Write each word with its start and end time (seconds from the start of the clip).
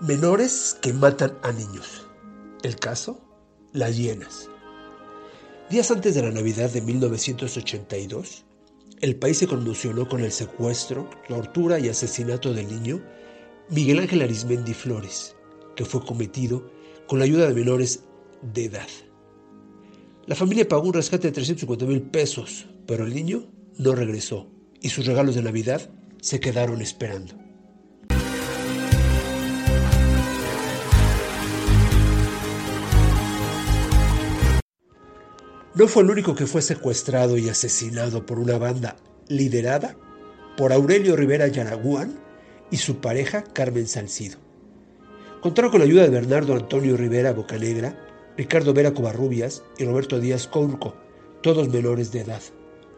Menores 0.00 0.78
que 0.80 0.92
matan 0.92 1.36
a 1.42 1.50
niños. 1.50 2.06
El 2.62 2.76
caso, 2.76 3.20
las 3.72 3.96
hienas. 3.96 4.48
Días 5.70 5.90
antes 5.90 6.14
de 6.14 6.22
la 6.22 6.30
Navidad 6.30 6.70
de 6.70 6.80
1982, 6.80 8.44
el 9.00 9.16
país 9.16 9.38
se 9.38 9.48
conmocionó 9.48 10.08
con 10.08 10.20
el 10.22 10.30
secuestro, 10.30 11.10
tortura 11.26 11.80
y 11.80 11.88
asesinato 11.88 12.54
del 12.54 12.68
niño 12.68 13.02
Miguel 13.70 13.98
Ángel 13.98 14.22
Arismendi 14.22 14.72
Flores, 14.72 15.34
que 15.74 15.84
fue 15.84 16.04
cometido 16.04 16.70
con 17.08 17.18
la 17.18 17.24
ayuda 17.24 17.48
de 17.48 17.54
menores 17.54 18.04
de 18.40 18.66
edad. 18.66 18.88
La 20.26 20.36
familia 20.36 20.68
pagó 20.68 20.86
un 20.86 20.94
rescate 20.94 21.26
de 21.26 21.32
350 21.32 21.86
mil 21.86 22.02
pesos, 22.02 22.68
pero 22.86 23.04
el 23.04 23.12
niño 23.12 23.50
no 23.78 23.96
regresó 23.96 24.46
y 24.80 24.90
sus 24.90 25.06
regalos 25.06 25.34
de 25.34 25.42
Navidad 25.42 25.90
se 26.20 26.38
quedaron 26.38 26.82
esperando. 26.82 27.47
No 35.78 35.86
fue 35.86 36.02
el 36.02 36.10
único 36.10 36.34
que 36.34 36.48
fue 36.48 36.60
secuestrado 36.60 37.38
y 37.38 37.48
asesinado 37.48 38.26
por 38.26 38.40
una 38.40 38.58
banda 38.58 38.96
liderada 39.28 39.96
por 40.56 40.72
Aurelio 40.72 41.14
Rivera 41.14 41.46
Yaraguán 41.46 42.18
y 42.68 42.78
su 42.78 42.96
pareja 42.96 43.44
Carmen 43.44 43.86
Salcido. 43.86 44.38
Contaron 45.40 45.70
con 45.70 45.78
la 45.78 45.86
ayuda 45.86 46.02
de 46.02 46.08
Bernardo 46.08 46.56
Antonio 46.56 46.96
Rivera 46.96 47.32
Bocanegra, 47.32 47.96
Ricardo 48.36 48.74
Vera 48.74 48.92
Covarrubias 48.92 49.62
y 49.78 49.84
Roberto 49.84 50.18
Díaz 50.18 50.48
Courco, 50.48 50.96
todos 51.44 51.68
menores 51.68 52.10
de 52.10 52.22
edad. 52.22 52.42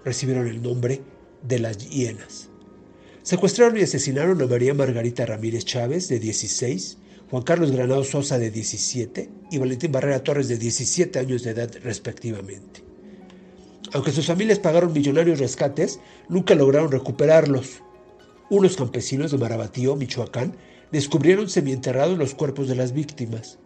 Recibieron 0.02 0.46
el 0.46 0.62
nombre 0.62 1.02
de 1.46 1.58
las 1.58 1.76
hienas. 1.90 2.48
Secuestraron 3.22 3.76
y 3.76 3.82
asesinaron 3.82 4.40
a 4.40 4.46
María 4.46 4.72
Margarita 4.72 5.26
Ramírez 5.26 5.66
Chávez, 5.66 6.08
de 6.08 6.18
16, 6.18 6.96
Juan 7.30 7.42
Carlos 7.42 7.72
Granado 7.72 8.04
Sosa 8.04 8.38
de 8.38 8.50
17 8.50 9.39
y 9.50 9.58
Valentín 9.58 9.92
Barrera 9.92 10.22
Torres 10.22 10.48
de 10.48 10.58
17 10.58 11.18
años 11.18 11.42
de 11.42 11.50
edad 11.50 11.70
respectivamente. 11.82 12.82
Aunque 13.92 14.12
sus 14.12 14.26
familias 14.26 14.58
pagaron 14.58 14.92
millonarios 14.92 15.38
rescates, 15.38 16.00
nunca 16.28 16.54
lograron 16.54 16.92
recuperarlos. 16.92 17.82
Unos 18.48 18.76
campesinos 18.76 19.30
de 19.30 19.38
Marabatío, 19.38 19.96
Michoacán, 19.96 20.54
descubrieron 20.92 21.48
semienterrados 21.48 22.18
los 22.18 22.34
cuerpos 22.34 22.68
de 22.68 22.76
las 22.76 22.92
víctimas. 22.92 23.58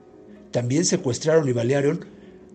También 0.51 0.85
secuestraron 0.85 1.49
y 1.49 1.53
balearon 1.53 2.07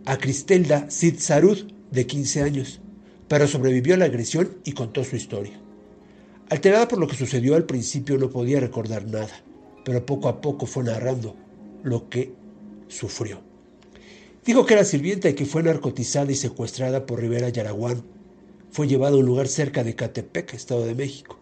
a 0.06 0.18
Cristelda 0.18 0.88
Sarud, 0.90 1.72
de 1.92 2.06
15 2.06 2.44
años, 2.44 2.81
pero 3.28 3.48
sobrevivió 3.48 3.96
a 3.96 3.98
la 3.98 4.06
agresión 4.06 4.58
y 4.64 4.73
contó 4.73 5.03
su 5.03 5.16
historia. 5.16 5.59
Alterada 6.50 6.88
por 6.88 7.00
lo 7.00 7.08
que 7.08 7.16
sucedió 7.16 7.56
al 7.56 7.66
principio 7.66 8.18
no 8.18 8.30
podía 8.30 8.59
recordar 8.59 9.06
nada 9.06 9.44
pero 9.90 10.06
poco 10.06 10.30
a 10.30 10.42
poco 10.42 10.66
fue 10.66 10.84
narrando 10.84 11.36
lo 11.84 12.09
que 12.09 12.31
sufrió. 12.90 13.40
Dijo 14.45 14.66
que 14.66 14.73
era 14.73 14.84
sirvienta 14.84 15.30
y 15.30 15.36
que 15.36 15.45
fue 15.45 15.64
narcotizada 15.64 16.32
y 16.32 16.36
secuestrada 16.36 17.06
por 17.06 17.22
Rivera 17.22 17.50
Yaraguán. 17.50 18.04
Fue 18.72 18.88
llevado 18.88 19.16
a 19.16 19.20
un 19.20 19.26
lugar 19.26 19.48
cerca 19.48 19.84
de 19.84 19.96
Catepec, 19.96 20.54
Estado 20.54 20.86
de 20.86 20.96
México. 20.96 21.40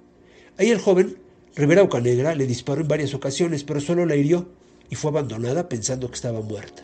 Ahí 0.57 0.69
el 0.69 0.79
joven, 0.79 1.17
Rivera 1.55 1.83
Ocanegra, 1.83 2.35
le 2.35 2.45
disparó 2.47 2.81
en 2.81 2.87
varias 2.87 3.13
ocasiones, 3.13 3.63
pero 3.63 3.81
solo 3.81 4.05
la 4.05 4.15
hirió 4.15 4.49
y 4.89 4.95
fue 4.95 5.11
abandonada 5.11 5.69
pensando 5.69 6.07
que 6.09 6.15
estaba 6.15 6.41
muerta. 6.41 6.83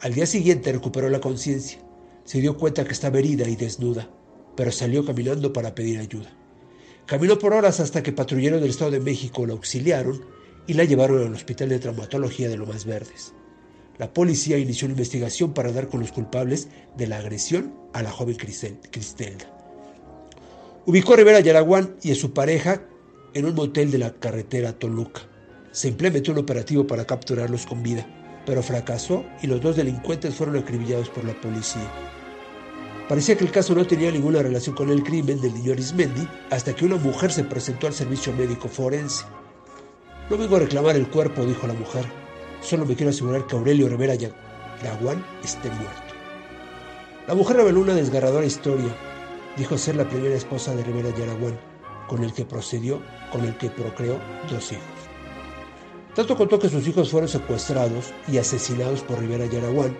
Al 0.00 0.14
día 0.14 0.26
siguiente 0.26 0.72
recuperó 0.72 1.08
la 1.08 1.20
conciencia. 1.20 1.78
Se 2.24 2.40
dio 2.40 2.56
cuenta 2.56 2.84
que 2.84 2.92
estaba 2.92 3.18
herida 3.18 3.48
y 3.48 3.56
desnuda, 3.56 4.10
pero 4.56 4.72
salió 4.72 5.04
caminando 5.04 5.52
para 5.52 5.74
pedir 5.74 5.98
ayuda. 5.98 6.30
Caminó 7.06 7.38
por 7.38 7.52
horas 7.52 7.80
hasta 7.80 8.02
que 8.02 8.12
patrulleros 8.12 8.60
del 8.60 8.70
Estado 8.70 8.92
de 8.92 9.00
México 9.00 9.46
la 9.46 9.54
auxiliaron 9.54 10.24
y 10.66 10.74
la 10.74 10.84
llevaron 10.84 11.26
al 11.26 11.34
Hospital 11.34 11.68
de 11.68 11.78
Traumatología 11.78 12.48
de 12.48 12.56
Lomas 12.56 12.84
Verdes. 12.84 13.32
La 14.02 14.12
policía 14.12 14.58
inició 14.58 14.86
una 14.86 14.94
investigación 14.94 15.54
para 15.54 15.70
dar 15.70 15.86
con 15.86 16.00
los 16.00 16.10
culpables 16.10 16.66
de 16.96 17.06
la 17.06 17.18
agresión 17.18 17.72
a 17.92 18.02
la 18.02 18.10
joven 18.10 18.34
Cristelda. 18.34 19.44
Ubicó 20.86 21.12
a 21.12 21.18
Rivera 21.18 21.38
Yaraguán 21.38 21.94
y 22.02 22.10
a 22.10 22.16
su 22.16 22.32
pareja 22.32 22.82
en 23.32 23.44
un 23.44 23.54
motel 23.54 23.92
de 23.92 23.98
la 23.98 24.12
carretera 24.14 24.72
Toluca. 24.72 25.20
Se 25.70 25.86
implementó 25.86 26.32
un 26.32 26.38
operativo 26.38 26.84
para 26.84 27.04
capturarlos 27.04 27.64
con 27.64 27.84
vida, 27.84 28.04
pero 28.44 28.60
fracasó 28.60 29.24
y 29.40 29.46
los 29.46 29.60
dos 29.60 29.76
delincuentes 29.76 30.34
fueron 30.34 30.56
acribillados 30.56 31.08
por 31.08 31.22
la 31.24 31.40
policía. 31.40 31.88
Parecía 33.08 33.36
que 33.36 33.44
el 33.44 33.52
caso 33.52 33.72
no 33.72 33.86
tenía 33.86 34.10
ninguna 34.10 34.42
relación 34.42 34.74
con 34.74 34.90
el 34.90 35.04
crimen 35.04 35.40
del 35.40 35.54
niño 35.54 35.74
Arismendi 35.74 36.26
hasta 36.50 36.74
que 36.74 36.86
una 36.86 36.96
mujer 36.96 37.30
se 37.30 37.44
presentó 37.44 37.86
al 37.86 37.94
servicio 37.94 38.32
médico 38.32 38.66
forense. 38.66 39.24
No 40.28 40.36
vengo 40.36 40.56
a 40.56 40.58
reclamar 40.58 40.96
el 40.96 41.06
cuerpo, 41.06 41.46
dijo 41.46 41.68
la 41.68 41.74
mujer. 41.74 42.21
Solo 42.62 42.86
me 42.86 42.94
quiero 42.94 43.10
asegurar 43.10 43.46
que 43.46 43.56
Aurelio 43.56 43.88
Rivera 43.88 44.14
Yaguán 44.14 45.24
esté 45.42 45.68
muerto. 45.68 46.14
La 47.26 47.34
mujer 47.34 47.56
reveló 47.56 47.80
una 47.80 47.94
desgarradora 47.94 48.46
historia. 48.46 48.94
Dijo 49.56 49.76
ser 49.76 49.96
la 49.96 50.08
primera 50.08 50.36
esposa 50.36 50.74
de 50.74 50.84
Rivera 50.84 51.10
Yaraguán, 51.10 51.58
con 52.08 52.22
el 52.22 52.32
que 52.32 52.44
procedió, 52.44 53.02
con 53.30 53.44
el 53.44 53.56
que 53.58 53.68
procreó 53.68 54.18
dos 54.50 54.72
hijos. 54.72 54.84
Tanto 56.14 56.36
contó 56.36 56.58
que 56.58 56.68
sus 56.68 56.86
hijos 56.86 57.10
fueron 57.10 57.28
secuestrados 57.28 58.12
y 58.28 58.38
asesinados 58.38 59.02
por 59.02 59.18
Rivera 59.18 59.46
Yaraguán. 59.46 59.96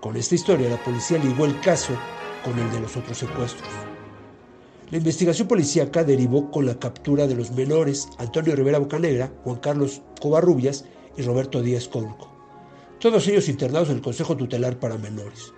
Con 0.00 0.16
esta 0.16 0.34
historia, 0.34 0.68
la 0.68 0.82
policía 0.84 1.18
ligó 1.18 1.46
el 1.46 1.58
caso 1.60 1.94
con 2.44 2.58
el 2.58 2.70
de 2.72 2.80
los 2.80 2.96
otros 2.96 3.18
secuestros. 3.18 3.68
La 4.90 4.98
investigación 4.98 5.48
policíaca 5.48 6.04
derivó 6.04 6.50
con 6.50 6.66
la 6.66 6.78
captura 6.78 7.26
de 7.26 7.34
los 7.34 7.50
menores 7.52 8.08
Antonio 8.18 8.54
Rivera 8.54 8.78
Bocanegra, 8.78 9.32
Juan 9.42 9.56
Carlos 9.56 10.02
Covarrubias 10.20 10.84
y 11.16 11.22
Roberto 11.22 11.62
Díaz 11.62 11.88
Colco, 11.88 12.28
todos 12.98 13.26
ellos 13.28 13.48
internados 13.48 13.90
en 13.90 13.96
el 13.96 14.02
Consejo 14.02 14.36
Tutelar 14.36 14.78
para 14.78 14.98
Menores. 14.98 15.52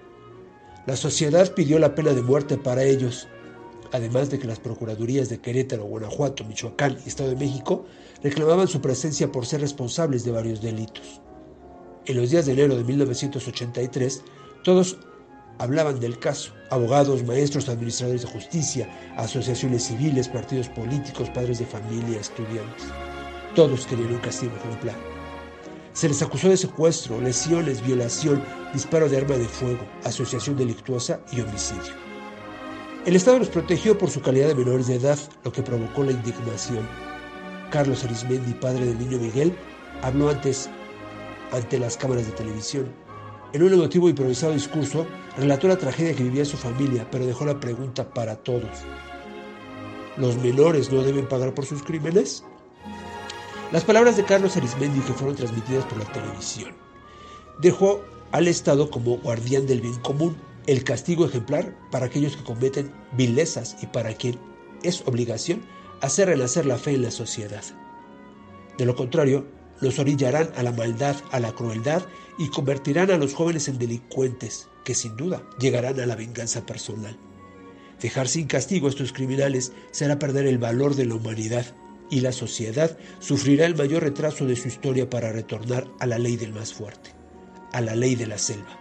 La 0.86 0.96
sociedad 0.96 1.52
pidió 1.54 1.78
la 1.78 1.94
pena 1.94 2.12
de 2.12 2.22
muerte 2.22 2.56
para 2.56 2.84
ellos, 2.84 3.28
además 3.92 4.30
de 4.30 4.38
que 4.38 4.46
las 4.46 4.60
procuradurías 4.60 5.28
de 5.28 5.40
Querétaro, 5.40 5.84
Guanajuato, 5.84 6.44
Michoacán 6.44 6.96
y 7.04 7.08
Estado 7.08 7.30
de 7.30 7.36
México 7.36 7.84
reclamaban 8.22 8.68
su 8.68 8.80
presencia 8.80 9.30
por 9.30 9.46
ser 9.46 9.60
responsables 9.60 10.24
de 10.24 10.32
varios 10.32 10.60
delitos. 10.60 11.20
En 12.06 12.16
los 12.16 12.30
días 12.30 12.46
de 12.46 12.52
enero 12.52 12.76
de 12.76 12.84
1983, 12.84 14.22
todos 14.62 14.96
hablaban 15.58 15.98
del 15.98 16.18
caso. 16.18 16.52
Abogados, 16.70 17.24
maestros, 17.24 17.68
administradores 17.68 18.22
de 18.22 18.28
justicia, 18.28 19.14
asociaciones 19.16 19.84
civiles, 19.84 20.28
partidos 20.28 20.68
políticos, 20.68 21.30
padres 21.30 21.58
de 21.58 21.66
familia, 21.66 22.20
estudiantes. 22.20 22.86
Todos 23.54 23.86
querían 23.86 24.14
un 24.14 24.18
castigo 24.18 24.52
ejemplar. 24.56 25.15
Se 25.96 26.08
les 26.08 26.20
acusó 26.20 26.50
de 26.50 26.58
secuestro, 26.58 27.22
lesiones, 27.22 27.80
violación, 27.80 28.44
disparo 28.74 29.08
de 29.08 29.16
arma 29.16 29.36
de 29.36 29.48
fuego, 29.48 29.80
asociación 30.04 30.54
delictuosa 30.54 31.20
y 31.32 31.40
homicidio. 31.40 31.94
El 33.06 33.16
Estado 33.16 33.38
los 33.38 33.48
protegió 33.48 33.96
por 33.96 34.10
su 34.10 34.20
calidad 34.20 34.48
de 34.48 34.56
menores 34.56 34.88
de 34.88 34.96
edad, 34.96 35.18
lo 35.42 35.52
que 35.52 35.62
provocó 35.62 36.04
la 36.04 36.12
indignación. 36.12 36.86
Carlos 37.70 38.04
Arismendi, 38.04 38.52
padre 38.52 38.84
del 38.84 38.98
niño 38.98 39.16
Miguel, 39.16 39.56
habló 40.02 40.28
antes 40.28 40.68
ante 41.50 41.78
las 41.78 41.96
cámaras 41.96 42.26
de 42.26 42.32
televisión 42.32 42.92
en 43.54 43.62
un 43.62 43.72
emotivo 43.72 44.08
y 44.08 44.10
improvisado 44.10 44.52
discurso, 44.52 45.06
relató 45.38 45.66
la 45.66 45.78
tragedia 45.78 46.14
que 46.14 46.24
vivía 46.24 46.44
su 46.44 46.58
familia, 46.58 47.08
pero 47.10 47.24
dejó 47.24 47.46
la 47.46 47.58
pregunta 47.58 48.06
para 48.12 48.36
todos. 48.36 48.68
¿Los 50.18 50.36
menores 50.36 50.92
no 50.92 51.02
deben 51.02 51.26
pagar 51.26 51.54
por 51.54 51.64
sus 51.64 51.82
crímenes? 51.82 52.44
Las 53.72 53.82
palabras 53.82 54.16
de 54.16 54.24
Carlos 54.24 54.56
Arismendi 54.56 55.00
que 55.00 55.12
fueron 55.12 55.34
transmitidas 55.34 55.84
por 55.86 55.98
la 55.98 56.04
televisión 56.12 56.72
dejó 57.58 58.00
al 58.30 58.46
Estado 58.46 58.90
como 58.90 59.18
guardián 59.18 59.66
del 59.66 59.80
bien 59.80 59.96
común, 59.96 60.36
el 60.68 60.84
castigo 60.84 61.26
ejemplar 61.26 61.76
para 61.90 62.06
aquellos 62.06 62.36
que 62.36 62.44
cometen 62.44 62.92
vilezas 63.16 63.76
y 63.82 63.86
para 63.86 64.14
quien 64.14 64.38
es 64.84 65.02
obligación 65.06 65.62
hacer 66.00 66.28
renacer 66.28 66.64
la 66.64 66.78
fe 66.78 66.92
en 66.92 67.02
la 67.02 67.10
sociedad. 67.10 67.64
De 68.78 68.84
lo 68.84 68.94
contrario, 68.94 69.46
los 69.80 69.98
orillarán 69.98 70.50
a 70.56 70.62
la 70.62 70.70
maldad, 70.70 71.16
a 71.32 71.40
la 71.40 71.52
crueldad 71.52 72.04
y 72.38 72.50
convertirán 72.50 73.10
a 73.10 73.18
los 73.18 73.34
jóvenes 73.34 73.66
en 73.66 73.78
delincuentes 73.78 74.68
que 74.84 74.94
sin 74.94 75.16
duda 75.16 75.42
llegarán 75.58 75.98
a 75.98 76.06
la 76.06 76.14
venganza 76.14 76.64
personal. 76.64 77.18
Dejar 78.00 78.28
sin 78.28 78.46
castigo 78.46 78.86
a 78.86 78.90
estos 78.90 79.12
criminales 79.12 79.72
será 79.90 80.20
perder 80.20 80.46
el 80.46 80.58
valor 80.58 80.94
de 80.94 81.06
la 81.06 81.16
humanidad 81.16 81.74
y 82.10 82.20
la 82.20 82.32
sociedad 82.32 82.96
sufrirá 83.18 83.66
el 83.66 83.76
mayor 83.76 84.02
retraso 84.02 84.46
de 84.46 84.56
su 84.56 84.68
historia 84.68 85.08
para 85.08 85.32
retornar 85.32 85.86
a 85.98 86.06
la 86.06 86.18
ley 86.18 86.36
del 86.36 86.52
más 86.52 86.72
fuerte, 86.72 87.10
a 87.72 87.80
la 87.80 87.94
ley 87.94 88.14
de 88.14 88.26
la 88.26 88.38
selva, 88.38 88.78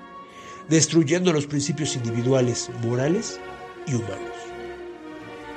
destruyendo 0.70 1.34
los 1.34 1.48
principios 1.48 1.96
individuales, 1.96 2.70
morales 2.84 3.40
y 3.88 3.96
humanos. 3.96 4.34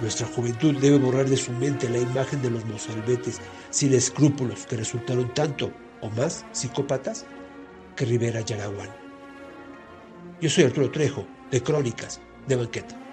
Nuestra 0.00 0.26
juventud 0.28 0.76
debe 0.76 0.98
borrar 0.98 1.28
de 1.28 1.36
su 1.36 1.52
mente 1.52 1.88
la 1.88 1.98
imagen 1.98 2.40
de 2.40 2.50
los 2.50 2.64
mozalbetes 2.64 3.40
sin 3.70 3.92
escrúpulos 3.94 4.66
que 4.66 4.76
resultaron 4.76 5.32
tanto 5.34 5.72
o 6.00 6.10
más 6.10 6.44
psicópatas 6.52 7.26
que 7.96 8.04
Rivera 8.04 8.40
Yaraguán. 8.42 8.90
Yo 10.40 10.48
soy 10.48 10.64
Arturo 10.64 10.90
Trejo, 10.90 11.26
de 11.50 11.62
Crónicas 11.62 12.20
de 12.46 12.56
Banqueta. 12.56 13.07